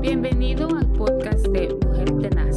Bienvenido 0.00 0.74
al 0.74 0.90
podcast 0.92 1.46
de 1.48 1.74
Mujer 1.74 2.10
Tenaz. 2.22 2.56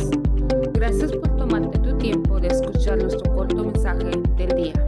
Gracias 0.72 1.12
por 1.12 1.36
tomarte 1.36 1.78
tu 1.80 1.98
tiempo 1.98 2.40
de 2.40 2.48
escuchar 2.48 2.98
nuestro 2.98 3.34
corto 3.34 3.66
mensaje 3.66 4.12
del 4.38 4.56
día. 4.56 4.86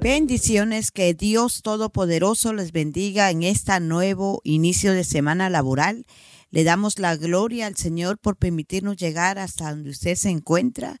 Bendiciones, 0.00 0.92
que 0.92 1.12
Dios 1.12 1.62
Todopoderoso 1.62 2.52
les 2.52 2.70
bendiga 2.70 3.32
en 3.32 3.42
este 3.42 3.80
nuevo 3.80 4.40
inicio 4.44 4.92
de 4.92 5.02
semana 5.02 5.50
laboral. 5.50 6.06
Le 6.50 6.62
damos 6.62 7.00
la 7.00 7.16
gloria 7.16 7.66
al 7.66 7.76
Señor 7.76 8.18
por 8.18 8.36
permitirnos 8.36 8.96
llegar 8.96 9.40
hasta 9.40 9.70
donde 9.70 9.90
usted 9.90 10.14
se 10.14 10.30
encuentra 10.30 11.00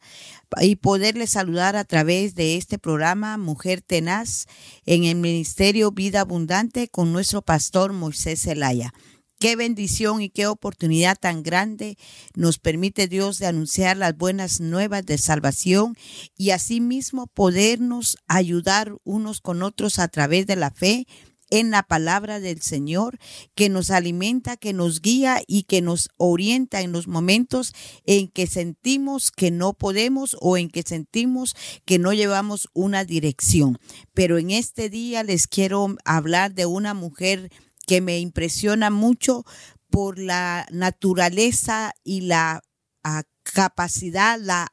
y 0.60 0.76
poderle 0.76 1.28
saludar 1.28 1.76
a 1.76 1.84
través 1.84 2.34
de 2.34 2.56
este 2.56 2.80
programa 2.80 3.38
Mujer 3.38 3.82
Tenaz 3.82 4.46
en 4.84 5.04
el 5.04 5.14
Ministerio 5.14 5.92
Vida 5.92 6.22
Abundante 6.22 6.88
con 6.88 7.12
nuestro 7.12 7.40
pastor 7.40 7.92
Moisés 7.92 8.42
Zelaya. 8.42 8.92
Qué 9.40 9.56
bendición 9.56 10.20
y 10.20 10.28
qué 10.28 10.46
oportunidad 10.46 11.16
tan 11.18 11.42
grande 11.42 11.96
nos 12.34 12.58
permite 12.58 13.08
Dios 13.08 13.38
de 13.38 13.46
anunciar 13.46 13.96
las 13.96 14.14
buenas 14.14 14.60
nuevas 14.60 15.06
de 15.06 15.16
salvación 15.16 15.96
y 16.36 16.50
asimismo 16.50 17.26
podernos 17.26 18.18
ayudar 18.28 18.94
unos 19.02 19.40
con 19.40 19.62
otros 19.62 19.98
a 19.98 20.08
través 20.08 20.46
de 20.46 20.56
la 20.56 20.70
fe 20.70 21.06
en 21.48 21.70
la 21.70 21.82
palabra 21.82 22.38
del 22.38 22.60
Señor, 22.60 23.18
que 23.54 23.70
nos 23.70 23.90
alimenta, 23.90 24.58
que 24.58 24.74
nos 24.74 25.00
guía 25.00 25.40
y 25.46 25.62
que 25.62 25.80
nos 25.80 26.10
orienta 26.18 26.82
en 26.82 26.92
los 26.92 27.08
momentos 27.08 27.72
en 28.04 28.28
que 28.28 28.46
sentimos 28.46 29.30
que 29.30 29.50
no 29.50 29.72
podemos 29.72 30.36
o 30.42 30.58
en 30.58 30.68
que 30.68 30.82
sentimos 30.82 31.56
que 31.86 31.98
no 31.98 32.12
llevamos 32.12 32.68
una 32.74 33.06
dirección. 33.06 33.78
Pero 34.12 34.36
en 34.36 34.50
este 34.50 34.90
día 34.90 35.22
les 35.22 35.46
quiero 35.46 35.96
hablar 36.04 36.52
de 36.52 36.66
una 36.66 36.92
mujer 36.92 37.50
que 37.90 38.00
me 38.00 38.20
impresiona 38.20 38.88
mucho 38.88 39.44
por 39.90 40.20
la 40.20 40.64
naturaleza 40.70 41.92
y 42.04 42.20
la 42.20 42.62
ah, 43.02 43.24
capacidad, 43.42 44.38
la 44.40 44.72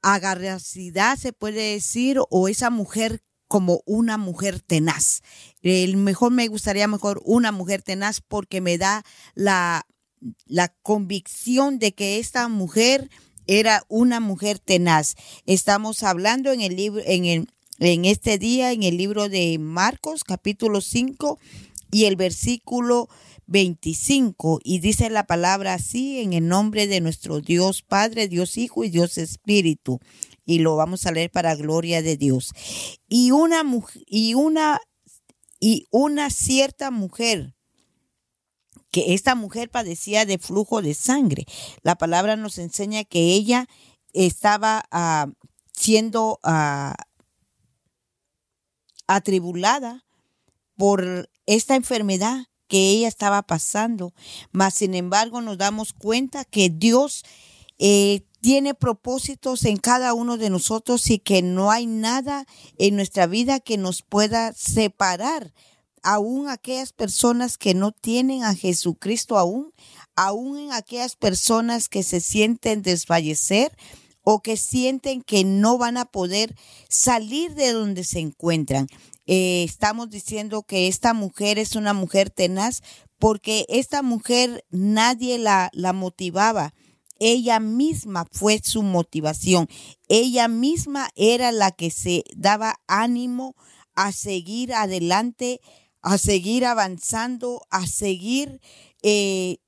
agarracidad, 0.00 1.18
se 1.18 1.34
puede 1.34 1.74
decir, 1.74 2.18
o 2.30 2.48
esa 2.48 2.70
mujer 2.70 3.22
como 3.46 3.82
una 3.84 4.16
mujer 4.16 4.58
tenaz. 4.58 5.20
El 5.60 5.98
mejor 5.98 6.32
me 6.32 6.48
gustaría 6.48 6.88
mejor 6.88 7.20
una 7.26 7.52
mujer 7.52 7.82
tenaz 7.82 8.22
porque 8.22 8.62
me 8.62 8.78
da 8.78 9.04
la, 9.34 9.86
la 10.46 10.68
convicción 10.68 11.78
de 11.78 11.92
que 11.92 12.18
esta 12.18 12.48
mujer 12.48 13.10
era 13.48 13.84
una 13.88 14.18
mujer 14.18 14.58
tenaz. 14.58 15.14
Estamos 15.44 16.02
hablando 16.02 16.52
en 16.52 16.62
el 16.62 16.74
libro, 16.74 17.02
en 17.04 17.26
el, 17.26 17.48
en 17.80 18.06
este 18.06 18.38
día, 18.38 18.72
en 18.72 18.82
el 18.82 18.96
libro 18.96 19.28
de 19.28 19.58
Marcos, 19.58 20.24
capítulo 20.24 20.80
5, 20.80 21.38
y 21.90 22.04
el 22.04 22.16
versículo 22.16 23.08
25 23.46 24.60
y 24.62 24.78
dice 24.78 25.10
la 25.10 25.26
palabra 25.26 25.74
así 25.74 26.20
en 26.20 26.32
el 26.32 26.46
nombre 26.46 26.86
de 26.86 27.00
nuestro 27.00 27.40
Dios 27.40 27.82
Padre, 27.82 28.28
Dios 28.28 28.56
Hijo 28.56 28.84
y 28.84 28.90
Dios 28.90 29.18
Espíritu. 29.18 29.98
Y 30.46 30.60
lo 30.60 30.76
vamos 30.76 31.06
a 31.06 31.12
leer 31.12 31.30
para 31.30 31.54
gloria 31.54 32.02
de 32.02 32.16
Dios. 32.16 32.52
Y 33.08 33.32
una 33.32 33.62
y 34.06 34.34
una 34.34 34.80
y 35.60 35.86
una 35.90 36.30
cierta 36.30 36.90
mujer 36.90 37.54
que 38.90 39.14
esta 39.14 39.34
mujer 39.34 39.70
padecía 39.70 40.26
de 40.26 40.38
flujo 40.38 40.82
de 40.82 40.94
sangre. 40.94 41.44
La 41.82 41.96
palabra 41.96 42.36
nos 42.36 42.58
enseña 42.58 43.04
que 43.04 43.34
ella 43.34 43.68
estaba 44.12 44.84
ah, 44.90 45.28
siendo 45.72 46.40
uh, 46.42 46.92
atribulada 49.06 50.04
por 50.80 51.28
esta 51.44 51.74
enfermedad 51.74 52.46
que 52.66 52.88
ella 52.88 53.06
estaba 53.06 53.42
pasando. 53.42 54.14
Mas, 54.50 54.72
sin 54.72 54.94
embargo, 54.94 55.42
nos 55.42 55.58
damos 55.58 55.92
cuenta 55.92 56.46
que 56.46 56.70
Dios 56.70 57.22
eh, 57.78 58.22
tiene 58.40 58.72
propósitos 58.72 59.66
en 59.66 59.76
cada 59.76 60.14
uno 60.14 60.38
de 60.38 60.48
nosotros 60.48 61.10
y 61.10 61.18
que 61.18 61.42
no 61.42 61.70
hay 61.70 61.84
nada 61.84 62.46
en 62.78 62.96
nuestra 62.96 63.26
vida 63.26 63.60
que 63.60 63.76
nos 63.76 64.00
pueda 64.00 64.54
separar. 64.54 65.52
Aún 66.02 66.48
aquellas 66.48 66.94
personas 66.94 67.58
que 67.58 67.74
no 67.74 67.92
tienen 67.92 68.42
a 68.42 68.54
Jesucristo 68.54 69.36
aún, 69.36 69.74
aún 70.16 70.56
en 70.56 70.72
aquellas 70.72 71.14
personas 71.14 71.90
que 71.90 72.02
se 72.02 72.22
sienten 72.22 72.80
desfallecer, 72.80 73.76
o 74.22 74.40
que 74.40 74.56
sienten 74.56 75.22
que 75.22 75.44
no 75.44 75.78
van 75.78 75.96
a 75.96 76.04
poder 76.04 76.54
salir 76.88 77.54
de 77.54 77.72
donde 77.72 78.04
se 78.04 78.20
encuentran. 78.20 78.86
Eh, 79.26 79.62
estamos 79.64 80.10
diciendo 80.10 80.62
que 80.62 80.88
esta 80.88 81.14
mujer 81.14 81.58
es 81.58 81.76
una 81.76 81.92
mujer 81.92 82.30
tenaz 82.30 82.82
porque 83.18 83.66
esta 83.68 84.02
mujer 84.02 84.64
nadie 84.70 85.38
la, 85.38 85.70
la 85.72 85.92
motivaba. 85.92 86.74
Ella 87.18 87.60
misma 87.60 88.26
fue 88.32 88.60
su 88.64 88.82
motivación. 88.82 89.68
Ella 90.08 90.48
misma 90.48 91.10
era 91.16 91.52
la 91.52 91.70
que 91.70 91.90
se 91.90 92.24
daba 92.34 92.80
ánimo 92.86 93.54
a 93.94 94.12
seguir 94.12 94.72
adelante, 94.72 95.60
a 96.00 96.16
seguir 96.16 96.64
avanzando, 96.64 97.66
a 97.68 97.86
seguir 97.86 98.60
eh, 99.02 99.58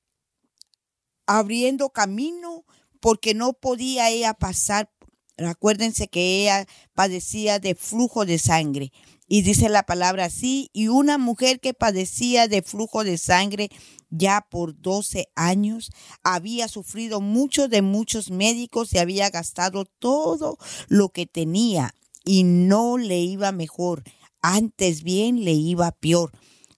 abriendo 1.27 1.91
camino, 1.91 2.65
porque 2.99 3.33
no 3.33 3.53
podía 3.53 4.09
ella 4.09 4.33
pasar. 4.33 4.91
Acuérdense 5.37 6.07
que 6.07 6.41
ella 6.41 6.67
padecía 6.93 7.59
de 7.59 7.75
flujo 7.75 8.25
de 8.25 8.37
sangre. 8.37 8.91
Y 9.27 9.41
dice 9.41 9.69
la 9.69 9.83
palabra 9.83 10.25
así, 10.25 10.69
y 10.73 10.89
una 10.89 11.17
mujer 11.17 11.59
que 11.59 11.73
padecía 11.73 12.47
de 12.47 12.61
flujo 12.61 13.03
de 13.03 13.17
sangre 13.17 13.69
ya 14.09 14.45
por 14.49 14.79
12 14.79 15.29
años, 15.35 15.89
había 16.23 16.67
sufrido 16.67 17.19
mucho 17.19 17.67
de 17.67 17.81
muchos 17.81 18.29
médicos 18.29 18.93
y 18.93 18.99
había 18.99 19.29
gastado 19.31 19.85
todo 19.85 20.57
lo 20.87 21.09
que 21.09 21.25
tenía 21.25 21.95
y 22.23 22.43
no 22.43 22.97
le 22.97 23.19
iba 23.19 23.51
mejor, 23.51 24.03
antes 24.41 25.03
bien 25.03 25.43
le 25.43 25.53
iba 25.53 25.91
peor. 25.91 26.31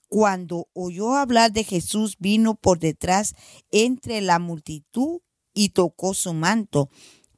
Cuando 0.08 0.70
oyó 0.74 1.16
hablar 1.16 1.52
de 1.52 1.64
Jesús, 1.64 2.16
vino 2.20 2.56
por 2.56 2.80
detrás 2.80 3.36
entre 3.72 4.22
la 4.22 4.40
multitud 4.40 5.20
y 5.54 5.70
tocó 5.70 6.14
su 6.14 6.34
manto 6.34 6.90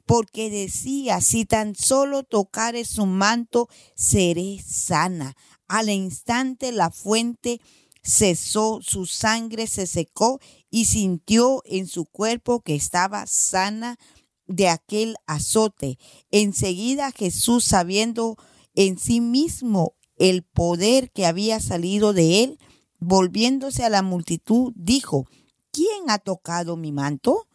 porque 0.07 0.49
decía, 0.49 1.19
si 1.21 1.45
tan 1.45 1.75
solo 1.75 2.23
tocare 2.23 2.85
su 2.85 3.05
manto, 3.05 3.67
seré 3.93 4.63
sana. 4.65 5.35
Al 5.67 5.89
instante 5.89 6.71
la 6.71 6.89
fuente 6.91 7.59
cesó, 8.01 8.79
su 8.81 9.05
sangre 9.05 9.67
se 9.67 9.85
secó 9.85 10.39
y 10.71 10.85
sintió 10.85 11.61
en 11.65 11.87
su 11.87 12.05
cuerpo 12.05 12.61
que 12.61 12.73
estaba 12.73 13.27
sana 13.27 13.99
de 14.47 14.69
aquel 14.69 15.17
azote. 15.25 15.99
Enseguida 16.31 17.11
Jesús, 17.11 17.65
sabiendo 17.65 18.37
en 18.75 18.97
sí 18.97 19.19
mismo 19.19 19.95
el 20.15 20.43
poder 20.43 21.11
que 21.11 21.25
había 21.25 21.59
salido 21.59 22.13
de 22.13 22.43
él, 22.45 22.59
volviéndose 22.99 23.83
a 23.83 23.89
la 23.89 24.03
multitud, 24.03 24.71
dijo, 24.77 25.27
¿quién 25.71 26.09
ha 26.09 26.17
tocado 26.17 26.77
mi 26.77 26.93
manto? 26.93 27.45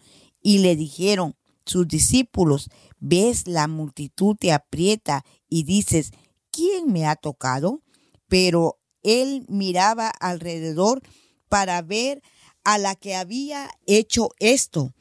Y 0.43 0.59
le 0.59 0.77
dijeron, 0.77 1.35
sus 1.72 1.88
discípulos, 1.88 2.69
ves 2.99 3.47
la 3.47 3.66
multitud 3.66 4.37
te 4.38 4.53
aprieta 4.53 5.25
y 5.49 5.65
dices, 5.65 6.12
¿quién 6.50 6.93
me 6.93 7.06
ha 7.06 7.16
tocado? 7.16 7.83
Pero 8.28 8.78
él 9.03 9.44
miraba 9.49 10.09
alrededor 10.09 11.03
para 11.49 11.82
ver 11.82 12.22
a 12.65 12.78
la 12.78 12.94
que 12.94 13.16
había 13.16 13.71
hecho 13.87 14.31
esto. 14.38 14.94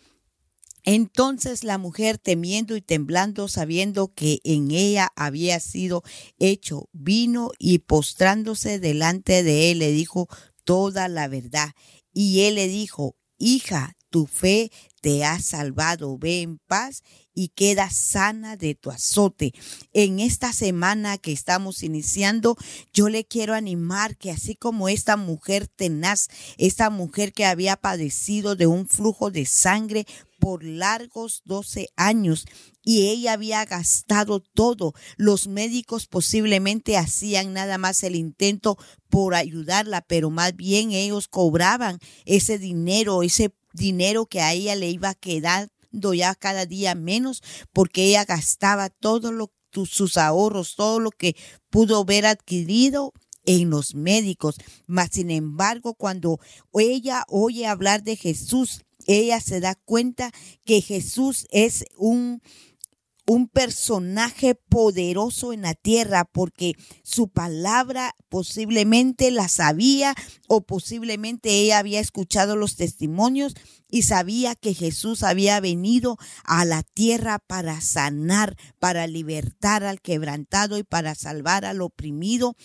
Entonces 0.84 1.64
la 1.64 1.78
mujer, 1.78 2.18
temiendo 2.18 2.76
y 2.76 2.82
temblando, 2.82 3.48
sabiendo 3.48 4.14
que 4.14 4.40
en 4.44 4.72
ella 4.72 5.12
había 5.16 5.60
sido 5.60 6.04
hecho, 6.40 6.90
vino 6.92 7.52
y 7.60 7.80
postrándose 7.80 8.80
delante 8.80 9.44
de 9.44 9.72
él, 9.72 9.80
le 9.80 9.92
dijo 9.92 10.28
toda 10.64 11.08
la 11.08 11.28
verdad. 11.28 11.74
Y 12.14 12.42
él 12.42 12.56
le 12.56 12.68
dijo, 12.68 13.16
hija, 13.38 13.96
tu 14.10 14.26
fe 14.26 14.72
te 15.02 15.26
ha 15.26 15.40
salvado, 15.40 16.18
ve 16.18 16.42
en 16.42 16.60
paz 16.60 17.04
y 17.34 17.50
queda 17.50 17.90
sana 17.90 18.56
de 18.56 18.76
tu 18.76 18.92
azote. 18.92 19.54
En 19.94 20.20
esta 20.20 20.54
semana 20.54 21.18
que 21.18 21.32
estamos 21.32 21.84
iniciando, 21.84 22.56
yo 22.94 23.10
le 23.10 23.26
quiero 23.26 23.56
animar 23.56 24.16
que 24.16 24.32
así 24.32 24.56
como 24.56 24.90
esta 24.90 25.18
mujer 25.18 25.68
tenaz, 25.68 26.28
esta 26.58 26.90
mujer 26.90 27.34
que 27.34 27.46
había 27.46 27.76
padecido 27.78 28.56
de 28.56 28.68
un 28.68 28.88
flujo 28.88 29.32
de 29.32 29.46
sangre 29.46 30.06
por 30.42 30.64
largos 30.64 31.44
12 31.46 31.90
años 31.96 32.46
y 32.84 33.10
ella 33.10 33.34
había 33.34 33.64
gastado 33.64 34.40
todo. 34.40 34.94
Los 35.16 35.48
médicos 35.48 36.08
posiblemente 36.08 36.98
hacían 36.98 37.54
nada 37.54 37.78
más 37.78 38.02
el 38.02 38.16
intento 38.16 38.76
por 39.08 39.36
ayudarla, 39.36 40.02
pero 40.02 40.32
más 40.32 40.56
bien 40.56 40.92
ellos 40.92 41.28
cobraban 41.28 42.00
ese 42.26 42.58
dinero, 42.58 43.22
ese 43.22 43.54
dinero 43.72 44.26
que 44.26 44.42
a 44.42 44.52
ella 44.52 44.76
le 44.76 44.90
iba 44.90 45.14
quedando 45.14 46.14
ya 46.16 46.34
cada 46.34 46.66
día 46.66 46.96
menos 46.96 47.44
porque 47.72 48.06
ella 48.06 48.26
gastaba 48.26 48.90
todo 48.90 49.32
sus 49.86 50.18
ahorros, 50.18 50.76
todo 50.76 51.00
lo 51.00 51.12
que 51.12 51.36
pudo 51.70 52.00
haber 52.00 52.26
adquirido 52.26 53.14
en 53.46 53.70
los 53.70 53.94
médicos. 53.94 54.56
Mas, 54.88 55.10
sin 55.12 55.30
embargo, 55.30 55.94
cuando 55.94 56.40
ella 56.74 57.26
oye 57.28 57.68
hablar 57.68 58.04
de 58.04 58.16
Jesús, 58.16 58.82
ella 59.08 59.40
se 59.40 59.60
da 59.60 59.76
cuenta 59.76 60.32
que 60.66 60.82
Jesús 60.82 61.48
es 61.52 61.86
un 61.98 62.42
un 63.32 63.48
personaje 63.48 64.56
poderoso 64.56 65.54
en 65.54 65.62
la 65.62 65.74
tierra 65.74 66.26
porque 66.26 66.74
su 67.04 67.30
palabra 67.30 68.16
posiblemente 68.30 69.32
la 69.32 69.48
sabía 69.48 70.16
o 70.48 70.66
posiblemente 70.66 71.50
ella 71.50 71.80
había 71.80 72.00
escuchado 72.00 72.56
los 72.56 72.76
testimonios 72.76 73.54
y 73.90 74.02
sabía 74.04 74.56
que 74.56 74.74
Jesús 74.74 75.24
había 75.24 75.60
venido 75.60 76.18
a 76.44 76.66
la 76.66 76.84
tierra 76.84 77.40
para 77.40 77.80
sanar, 77.80 78.58
para 78.80 79.08
libertar 79.08 79.84
al 79.84 80.02
quebrantado 80.02 80.78
y 80.78 80.84
para 80.84 81.16
salvar 81.16 81.66
al 81.66 81.82
oprimido. 81.82 82.56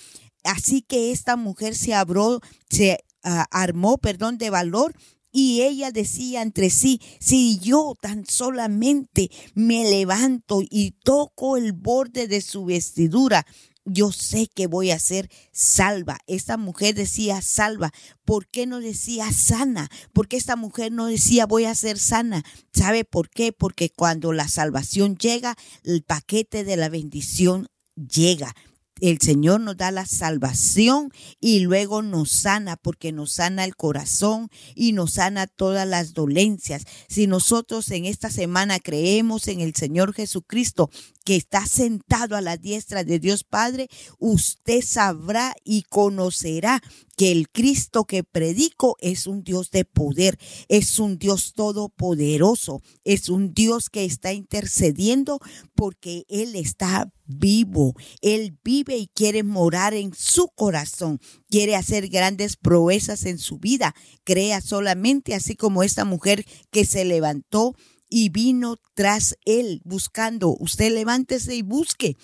Así 0.43 0.83
que 0.83 1.11
esta 1.11 1.37
mujer 1.37 1.75
se 1.75 1.95
abrió, 1.95 2.41
se 2.71 3.05
ah, 3.23 3.47
armó, 3.51 3.99
perdón, 3.99 4.39
de 4.39 4.51
valor 4.51 4.95
y 5.39 5.61
ella 5.61 5.91
decía 5.91 6.41
entre 6.41 6.71
sí, 6.71 6.99
si 7.21 7.59
yo 7.59 7.95
tan 8.01 8.25
solamente 8.25 9.31
me 9.53 9.85
levanto 9.85 10.63
y 10.63 10.93
toco 10.93 11.59
el 11.59 11.75
borde 11.75 12.27
de 12.27 12.41
su 12.41 12.65
vestidura, 12.65 13.47
yo 13.85 14.13
sé 14.13 14.47
que 14.47 14.67
voy 14.67 14.93
a 14.93 14.99
ser 14.99 15.29
salva. 15.53 16.21
Esta 16.27 16.57
mujer 16.57 16.95
decía 16.95 17.43
salva. 17.43 17.93
¿Por 18.25 18.49
qué 18.49 18.67
no 18.67 18.81
decía 18.81 19.31
sana? 19.31 19.91
Porque 20.15 20.39
esta 20.39 20.57
mujer 20.57 20.91
no 20.91 21.05
decía 21.05 21.45
voy 21.45 21.67
a 21.67 21.75
ser 21.75 21.99
sana? 21.99 22.43
¿Sabe 22.73 23.05
por 23.05 23.29
qué? 23.29 23.53
Porque 23.53 23.91
cuando 23.91 24.33
la 24.33 24.49
salvación 24.49 25.19
llega, 25.19 25.55
el 25.85 26.03
paquete 26.03 26.65
de 26.65 26.79
la 26.79 26.89
bendición 26.89 27.69
llega 27.95 28.55
el 29.01 29.19
Señor 29.21 29.61
nos 29.61 29.77
da 29.77 29.91
la 29.91 30.07
salvación 30.07 31.13
y 31.41 31.61
luego 31.61 32.03
nos 32.03 32.31
sana 32.31 32.77
porque 32.77 33.13
nos 33.13 33.33
sana 33.35 33.65
el 33.65 33.77
corazón 33.77 34.49
y 34.75 34.93
nos 34.93 35.15
sana 35.15 35.47
todas 35.47 35.87
las 35.87 36.15
dolencias. 36.15 36.85
Si 37.09 37.27
nosotros 37.27 37.91
en 37.91 38.07
esta 38.07 38.31
semana 38.31 38.81
creemos 38.81 39.49
en 39.49 39.61
el 39.61 39.75
Señor 39.75 40.15
Jesucristo 40.15 40.91
que 41.25 41.37
está 41.37 41.67
sentado 41.67 42.37
a 42.37 42.41
la 42.41 42.57
diestra 42.57 43.05
de 43.05 43.19
Dios 43.19 43.45
Padre, 43.45 43.89
usted 44.19 44.81
sabrá 44.83 45.55
y 45.65 45.83
conocerá 45.83 46.81
que 47.17 47.33
el 47.33 47.49
Cristo 47.49 48.05
que 48.05 48.23
predico 48.25 48.97
es 49.01 49.27
un 49.27 49.43
Dios 49.43 49.71
de 49.71 49.85
poder, 49.85 50.39
es 50.69 50.99
un 50.99 51.19
Dios 51.19 51.55
todopoderoso, 51.55 52.83
es 53.05 53.29
un 53.29 53.55
Dios 53.55 53.91
que 53.91 54.05
está 54.05 54.33
intercediendo 54.33 55.41
porque 55.75 56.25
Él 56.29 56.55
está 56.55 57.11
vivo, 57.25 57.95
Él 58.21 58.59
vive 58.63 58.99
y 58.99 59.07
quiere 59.09 59.43
morar 59.43 59.95
en 59.95 60.13
su 60.15 60.49
corazón, 60.49 61.21
quiere 61.49 61.75
hacer 61.75 62.09
grandes 62.09 62.57
proezas 62.57 63.25
en 63.25 63.39
su 63.39 63.59
vida, 63.59 63.95
crea 64.25 64.61
solamente 64.61 65.35
así 65.35 65.57
como 65.57 65.83
esta 65.83 66.05
mujer 66.05 66.45
que 66.71 66.85
se 66.85 67.05
levantó 67.05 67.75
y 68.09 68.29
vino 68.29 68.77
tras 68.95 69.37
él 69.45 69.81
buscando. 69.85 70.57
Usted 70.59 70.93
levántese 70.93 71.55
y 71.55 71.63
busque. 71.63 72.17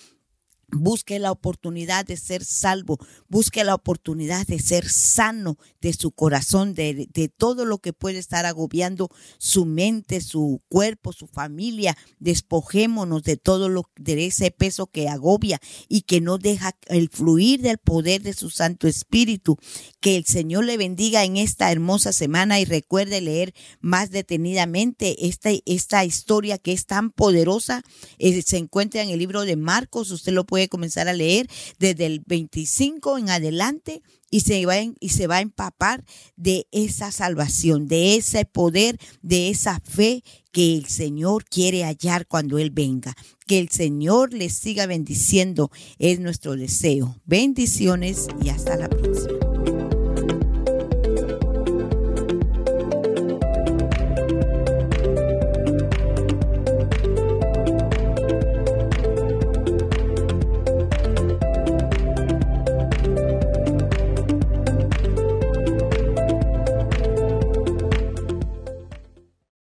Busque 0.75 1.19
la 1.19 1.31
oportunidad 1.31 2.05
de 2.05 2.17
ser 2.17 2.43
salvo, 2.43 2.97
busque 3.27 3.63
la 3.63 3.75
oportunidad 3.75 4.45
de 4.47 4.59
ser 4.59 4.89
sano 4.89 5.57
de 5.81 5.93
su 5.93 6.11
corazón, 6.11 6.73
de, 6.73 7.07
de, 7.11 7.29
todo 7.29 7.65
lo 7.65 7.77
que 7.77 7.93
puede 7.93 8.19
estar 8.19 8.45
agobiando 8.45 9.09
su 9.37 9.65
mente, 9.65 10.21
su 10.21 10.61
cuerpo, 10.69 11.13
su 11.13 11.27
familia. 11.27 11.97
Despojémonos 12.19 13.23
de 13.23 13.37
todo 13.37 13.69
lo 13.69 13.89
de 13.95 14.25
ese 14.25 14.51
peso 14.51 14.87
que 14.87 15.09
agobia 15.09 15.59
y 15.87 16.01
que 16.01 16.21
no 16.21 16.37
deja 16.37 16.75
el 16.87 17.09
fluir 17.09 17.61
del 17.61 17.77
poder 17.77 18.21
de 18.21 18.33
su 18.33 18.49
Santo 18.49 18.87
Espíritu. 18.87 19.57
Que 19.99 20.17
el 20.17 20.25
Señor 20.25 20.65
le 20.65 20.77
bendiga 20.77 21.23
en 21.23 21.37
esta 21.37 21.71
hermosa 21.71 22.13
semana 22.13 22.59
y 22.59 22.65
recuerde 22.65 23.21
leer 23.21 23.53
más 23.81 24.09
detenidamente 24.09 25.27
esta, 25.27 25.49
esta 25.65 26.05
historia 26.05 26.57
que 26.57 26.73
es 26.73 26.85
tan 26.85 27.11
poderosa. 27.11 27.83
Eh, 28.17 28.41
se 28.41 28.57
encuentra 28.57 29.01
en 29.01 29.09
el 29.09 29.19
libro 29.19 29.43
de 29.43 29.55
Marcos, 29.55 30.11
usted 30.11 30.33
lo 30.33 30.45
comenzar 30.67 31.07
a 31.07 31.13
leer 31.13 31.47
desde 31.79 32.05
el 32.05 32.21
25 32.25 33.17
en 33.17 33.29
adelante 33.29 34.01
y 34.29 34.39
se, 34.39 34.65
va, 34.65 34.77
y 34.79 35.09
se 35.09 35.27
va 35.27 35.37
a 35.37 35.41
empapar 35.41 36.03
de 36.35 36.65
esa 36.71 37.11
salvación, 37.11 37.87
de 37.87 38.15
ese 38.15 38.45
poder, 38.45 38.97
de 39.21 39.49
esa 39.49 39.79
fe 39.79 40.23
que 40.51 40.75
el 40.75 40.87
Señor 40.87 41.45
quiere 41.45 41.83
hallar 41.83 42.25
cuando 42.25 42.57
Él 42.57 42.71
venga. 42.71 43.15
Que 43.45 43.59
el 43.59 43.69
Señor 43.69 44.33
les 44.33 44.55
siga 44.55 44.87
bendiciendo 44.87 45.69
es 45.99 46.19
nuestro 46.19 46.55
deseo. 46.55 47.15
Bendiciones 47.25 48.27
y 48.41 48.49
hasta 48.49 48.75
la 48.75 48.89
próxima. 48.89 49.42